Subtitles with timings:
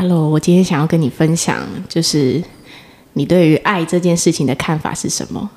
[0.00, 2.42] Hello，我今天想要跟你分享，就是
[3.12, 5.50] 你对于爱这件事情的看法是什么？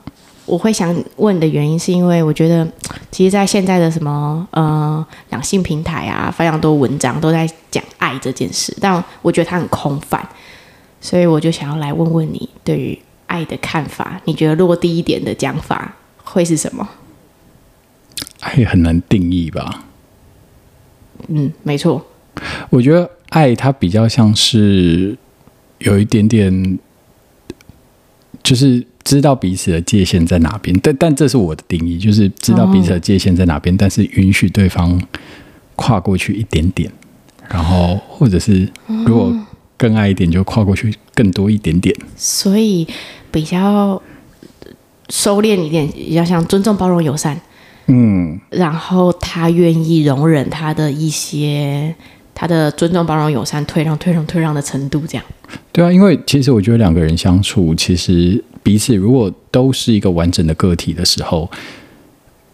[0.46, 2.68] 我会想问的原因，是因为我觉得，
[3.10, 10.22] 其实，在现在的什么呃两性平台啊，非常多文章都在讲爱这件事，但我觉得它很空泛，
[11.00, 14.20] 所以我就想要来问问你对于爱的看法。
[14.26, 16.90] 你觉得落地一点的讲法会是什么？
[18.42, 19.86] 爱很难定义吧？
[21.30, 22.06] 嗯，没错。
[22.70, 25.18] 我觉得爱它比较像是
[25.80, 26.80] 有一点点，
[28.42, 28.86] 就是。
[29.04, 34.98] 知道彼此的界限在哪边，但但这是我的定义，就是知道彼此的界限在哪边，哦、但是允许对方
[35.76, 36.90] 跨过去一点点，
[37.50, 38.66] 然后或者是
[39.06, 39.36] 如果
[39.76, 41.94] 更爱一点，就跨过去更多一点点。
[42.16, 42.88] 所以
[43.30, 44.02] 比较
[45.10, 47.38] 收敛一点，比较像尊重、包容、友善。
[47.88, 51.94] 嗯，然后他愿意容忍他的一些。
[52.44, 55.26] 他的尊重、包容、友善、退让、退让、退让的程度，这样。
[55.72, 61.50] 对啊，因为其实我觉得两个人相处，其实彼此如果都是一个完整的个体的时候，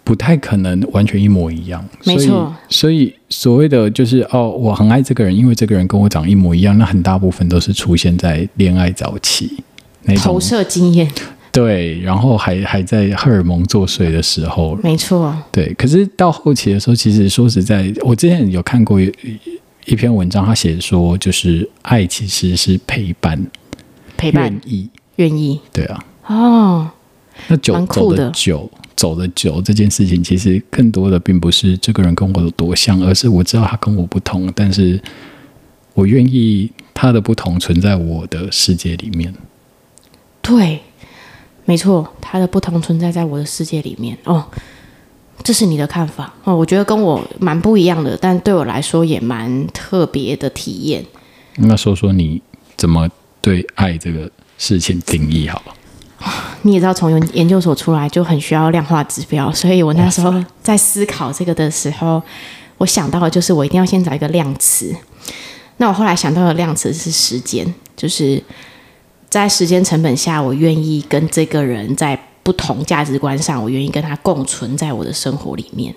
[0.03, 1.83] 不太可能完全一模一样。
[2.05, 2.53] 没错。
[2.69, 9.51] 所以所谓的就是哦，我很爱这个人，因为这个人跟我长一模一样，那很大部分都是出现在恋爱早期
[10.03, 11.09] 那种投射经验。
[11.51, 14.77] 对，然后还还在荷尔蒙作祟的时候。
[14.83, 15.35] 没错。
[15.51, 18.99] 对，可是到后期的时候，其实说实在，我之前有看过。
[19.85, 23.39] 一篇文章，他写说，就是爱其实是陪伴，
[24.17, 26.89] 陪伴，愿意，愿意，对啊，哦，
[27.47, 35.02] 那久走的久，走的久这件事情，其实更多的并不是这个人跟我有多像，而是我知道他跟我不同，但是
[35.93, 39.33] 我愿意他的不同存在我的世界里面。
[40.41, 40.81] 对，
[41.66, 44.17] 没错，他的不同存在在我的世界里面。
[44.25, 44.45] 哦。
[45.43, 51.03] 这是你的看法哦，我觉得跟我蛮不一样的，但对我来说也蛮特别的体验。
[51.55, 52.39] 那说说你
[52.77, 53.09] 怎么
[53.41, 55.73] 对爱这个事情定义好了？
[56.61, 60.31] 你也知道，从研究所出来就很需要量化指标，所以我那时候
[60.61, 62.21] 在思考这个的时候，
[62.77, 64.93] 我想到的就是我一定要先找一个量词。
[65.77, 68.43] 那我后来想到的量词是时间，就是
[69.30, 72.19] 在时间成本下，我愿意跟这个人在。
[72.49, 75.93] 不同价值观上，我愿意跟他共存在我的生活里面，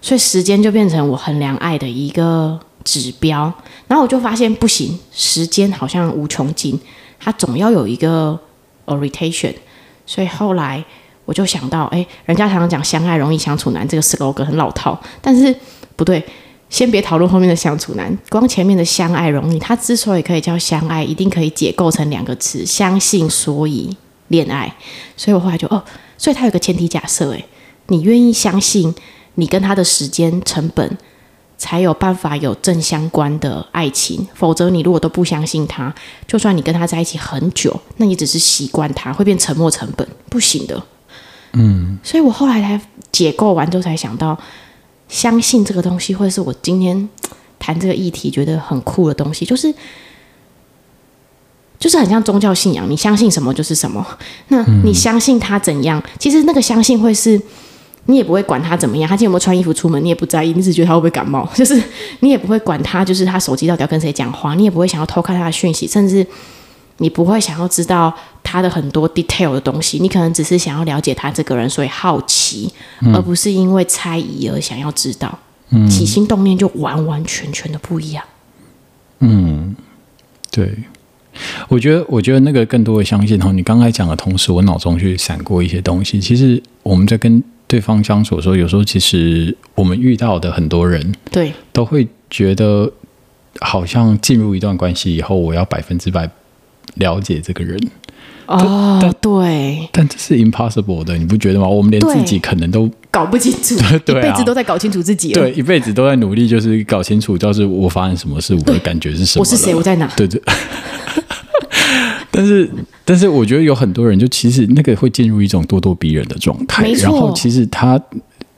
[0.00, 3.42] 所以时间就变成我衡量爱的一个指标。
[3.86, 6.76] 然后我就发现不行，时间好像无穷尽，
[7.20, 8.36] 它总要有一个
[8.86, 9.54] orientation。
[10.04, 10.84] 所以后来
[11.26, 15.54] 我就想到，哎，人家常常讲相爱容易相处难，这个 slogan 很老套，但是
[15.94, 16.20] 不对，
[16.70, 23.96] 先别讨论后面的相处难，光前面的相爱容易，它之所以可以叫相爱，一定可以解构成两个词：相信，所以。
[24.32, 24.74] 恋爱，
[25.16, 25.80] 所以我后来就哦，
[26.18, 27.44] 所以他有个前提假设，诶，
[27.86, 28.92] 你愿意相信
[29.36, 30.98] 你跟他的时间成本，
[31.56, 35.94] 才有办法有正相关的爱情，否则你如果都不相信他，
[36.26, 40.82] 就算你跟他在一起很久，那你只是习惯他，会变沉没成本，不行的。
[41.52, 42.80] 嗯，所以我后来才
[43.12, 44.36] 解构完之后才想到，
[45.08, 47.08] 相信这个东西会是我今天
[47.58, 49.72] 谈这个议题觉得很酷的东西，就是。
[51.82, 54.06] 就是很像宗教信仰，你相信什么就是什么。
[54.48, 55.98] 那你相信他怎样？
[55.98, 57.42] 嗯、其实那个相信会是，
[58.06, 59.08] 你也不会管他怎么样。
[59.08, 61.44] 他今天有没有穿衣服出门，你也不在意，你只觉得他会不会感冒。
[61.56, 61.82] 就是
[62.20, 66.24] 你也不会管他，就是他手机到底要跟谁讲话，你也不会想要偷看他的讯息，甚至
[66.98, 69.98] 你不会想要知道他的很多 detail 的东西。
[69.98, 75.36] 你可能只是想要了解他这个人，所以好奇，嗯、而不是因为猜疑而想要知道。
[75.74, 78.22] 嗯、起心动念就完完全全的不一样。
[79.18, 79.74] 嗯，
[80.50, 80.84] 对。
[81.72, 86.20] 我觉得，我觉得那个更多的相信哈，你刚才讲的同时，我脑中去闪过一些东西。
[86.20, 92.92] 其实我们在跟对方相处的时候，有时候其实我们遇到的很多人，对，都会觉得
[93.60, 96.28] 好像进入一段关系以后，我要百分之百
[96.96, 97.80] 了解这个人。
[98.44, 101.66] 哦，对，但这是 impossible 的，你不觉得吗？
[101.66, 110.06] 我们连自己可能都搞不清楚， 对啊，一辈子都在搞清楚自己，对，一辈子都在努力，就是搞清楚，就是我发生什么事，我的感觉是什么，我是谁，我在哪？
[110.14, 110.42] 对对。
[112.34, 112.68] 但是，
[113.04, 118.00] 但是，我觉得有很多人就其实那个会进入一种咄咄逼人的状态，然后其实他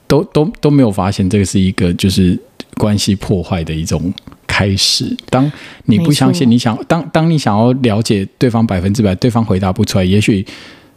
[0.06, 2.38] 都都都没有发现这个是一个就是
[2.76, 4.14] 关系破坏的一种
[4.46, 5.14] 开始。
[5.28, 5.50] 当
[5.86, 10.46] 你不相信，你想当当你想要了解对方百分之百，对方回答不出来，也许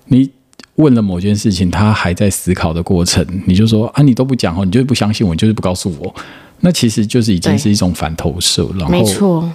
[0.05, 0.29] 你
[0.75, 6.13] 问了某件事情，他还在思考的过程，你就说啊，你都不讲哦，你就是不相信我，你就是不告诉我，
[6.59, 9.51] 那其实就是已经是一种反投射，然后没错。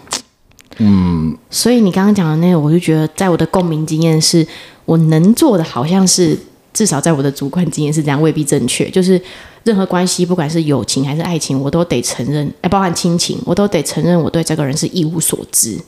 [0.79, 4.47] 嗯，所以你刚刚讲的那个，我就觉得，在我的共鸣经验是，
[4.85, 6.39] 我能做的好像是
[6.73, 8.89] 至少在我的主观经验是这样，未必正确。
[8.89, 9.21] 就是
[9.65, 15.79] 任何关系，不管是友情还是爱情，我都得承认，哎，包含亲情，我都得承认我对这个人是一无所知，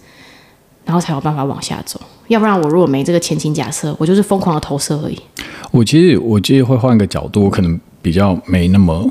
[0.84, 2.00] 然后才有办法往下走。
[2.28, 5.18] 要不然，我如果没这个前情假设，我就是疯狂的投射而已。
[5.70, 9.10] 我其实，我其实会换个角度，我可能比较没那么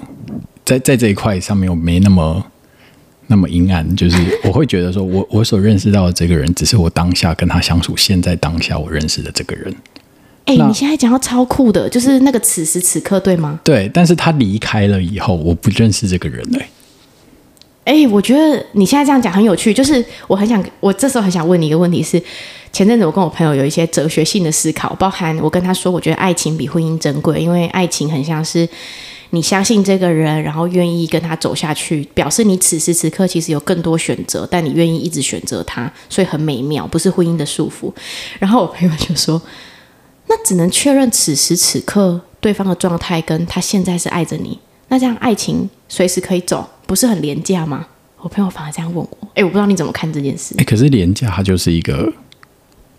[0.64, 2.46] 在在这一块上面，我没那么。
[3.28, 9.74] 那么阴暗，就是我会觉得说我，我我所认识到的这个人，只是我当下跟他相处，现在当下我认识的这个人。
[10.46, 13.60] 哎、欸，你现在讲到超酷的，就是那个此时此刻，对吗？
[13.64, 16.60] 对，但是他离开了以后，我不认识这个人了。
[17.86, 22.22] 哎、欸，我觉得你现在这样讲很有趣，就是我很想，我这时候很想问你一个问题是：
[22.72, 28.68] 前阵子我跟我朋友有一些哲学性的思考，包含我跟他说，我觉得爱情比婚姻珍贵，因为爱情很像是。
[29.34, 37.92] 你相信这个人，然后愿意跟他走下去，表示你此时此刻其实有更多选择，但你愿意一直选择他，所以很美妙，不是婚姻的束缚。
[38.38, 39.42] 然后我朋友就说
[40.30, 44.60] ：“那只能确认此时此刻对方的状态，跟他现在是爱着你，
[44.90, 47.88] 那这样爱情随时可以走，不是很廉价吗？”
[48.22, 52.14] 我朋友反而这样问我：“哎，我不知道你怎么看这件事。”哎，可是廉价它就是一个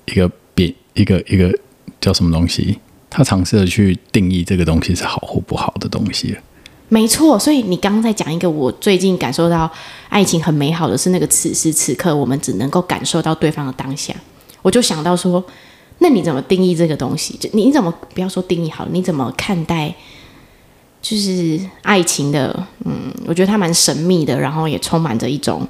[0.07, 1.57] 一个别一个一个
[2.01, 2.77] 叫什么东西？
[3.17, 6.37] 他尝试着去定义这个东西是好或不好的东西。
[6.89, 9.71] 没错，所以你刚刚在讲一个我最近感受到
[10.09, 14.13] 爱情很美好的是那个此时此刻，我们只能够感受到对方的当下。
[14.63, 15.43] 我就想到说，
[16.01, 17.37] 那你怎么定义这个东西？
[17.39, 19.95] 就你怎么不要说定义好了，你怎么看待
[21.01, 22.67] 就是爱情的？
[22.85, 25.65] 嗯，我觉得它蛮神秘的，然后也充满着一种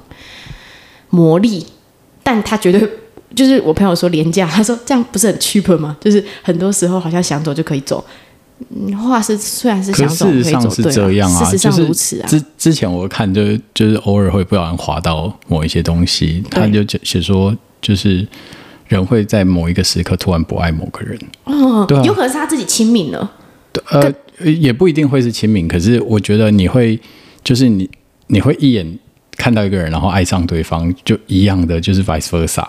[1.11, 1.67] 魔力，
[2.23, 2.89] 但它绝对。
[3.35, 5.95] 就是我朋友说廉价，他说这样不是很 cheap 吗？
[5.99, 8.03] 就是很多时候好像想走就可以走。
[8.69, 12.27] 嗯，话是虽然是想走可以走，事实上是这样啊，事实上如此啊。
[12.27, 13.41] 之之前我看就
[13.73, 18.25] 就是偶尔会不小心滑到某一些东西，他就写说就是
[18.87, 21.19] 人会在某一个时刻突然不爱某个人。
[21.43, 23.29] 哦，对啊，有可能是他自己亲民了。
[23.89, 24.09] 呃，
[24.39, 26.97] 也不一定会是亲民，可是我觉得你会
[27.43, 27.89] 就是你
[28.27, 28.97] 你会一眼
[29.35, 32.65] 看到一个人，然后爱上对方，就一样的就是 vice versa。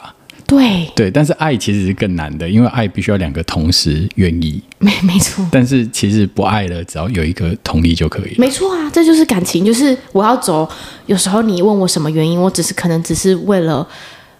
[0.46, 4.62] 对对，但是爱其实是更难的，因为爱必须要两个同时愿意。
[4.78, 5.44] 没没错。
[5.50, 8.34] 但是其实不爱了，只要有一个同意就可以。
[8.38, 10.69] 没错啊，这就是感情，就是我要走。
[11.06, 13.87] 有时候你问我什么原因，我只是可能只是为了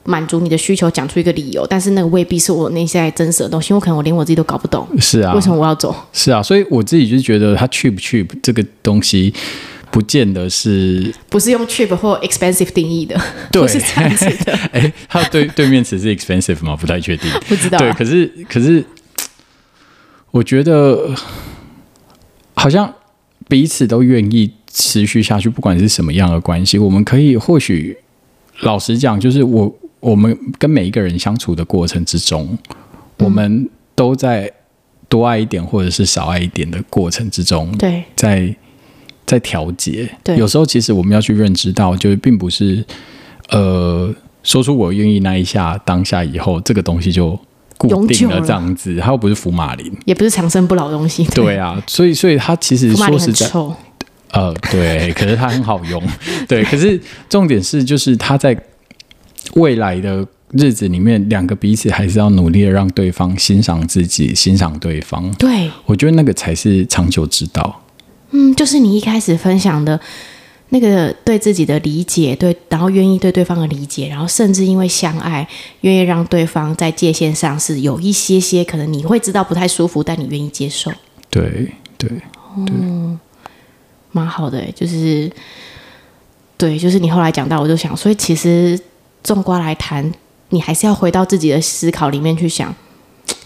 [0.05, 3.75] 满足你的需求，讲出一个理由，但是那个未必是我内在真实的东西。
[3.75, 4.87] 我可能我连我自己都搞不懂。
[5.01, 5.35] 是啊。
[5.35, 5.93] 为什么我要走？
[6.13, 9.35] 是啊，所以我自己就觉得他 cheap cheap 这个东西。
[9.91, 13.19] 不见得是，不是用 cheap 或 expensive 定义的，
[13.51, 14.53] 对， 不是这样子的。
[14.73, 16.77] 哎，它对对面词是 expensive 吗？
[16.77, 17.81] 不太确定，不知道、啊。
[17.81, 18.85] 对，可是可是，
[20.31, 21.15] 我觉得
[22.55, 22.93] 好像
[23.49, 27.97] 彼此都愿意持续下去，不管是什么样的关系，我们可以或许
[28.61, 32.77] 老实讲，就是我我们跟每一个人相处的过程之中，嗯、
[33.25, 34.53] 我们都在
[35.09, 38.55] 多爱一点或者是少爱一点的过程之中，对，在。
[39.27, 42.85] 在调节，对，有时候其实我们要去认知到，就是并不是，
[43.51, 47.39] 呃，说出我愿意那一下当下以后，这个东西就
[47.77, 51.25] 固定了这样子，它又不是福马林，也不是长生不老的东西。
[51.35, 53.75] 对，对啊， 所以所以它其实说实在，臭。
[54.33, 56.03] 呃，对，可是它很好用，
[56.47, 58.57] 对，可是重点是就是它在
[59.55, 65.33] 未来的日子里面，两个彼此还是要努力的让对方欣赏自己，欣赏对方。
[65.35, 67.83] 对，我觉得那个才是长久之道。
[68.31, 69.99] 嗯，就是你一开始分享的
[70.71, 75.47] 那个对自己的理解，对，然后愿意对对方的理解，然后甚至因为相爱，
[75.83, 80.91] 愿意让对方在界限上是有一些些可能你会知道不太舒服，但你愿意接受。
[81.31, 82.11] 对对，
[82.57, 83.19] 嗯，
[84.11, 85.31] 蛮好的，就是
[86.57, 88.79] 对，就是你后来讲到，我就想，所以其实
[89.23, 90.11] 纵观来谈，
[90.49, 92.75] 你还是要回到自己的思考里面去想，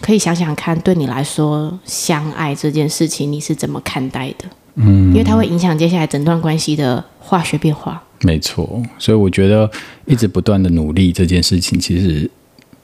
[0.01, 4.45] 可以想想看，对你来说，相爱这件事情，你是怎么看待的？
[4.75, 8.01] 嗯，因为它会影响接下来整段关系的化学变化。
[8.21, 9.69] 没错，所以我觉得
[10.05, 12.29] 一直不断的努力这件事情，其实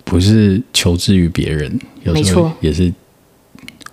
[0.04, 2.92] 不是求之于别人，有时候也是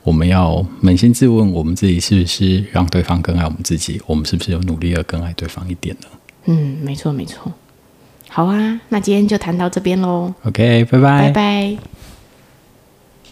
[0.02, 4.00] 我们要扪心自问，我们自己是不是让对方更爱我们自己？
[4.06, 6.06] 我们是不是有努力的更爱对方一点呢？
[6.46, 7.52] 嗯，没错，没错。
[8.28, 10.32] 好啊，那今天就谈到这边喽。
[10.44, 11.93] OK，拜拜，拜拜。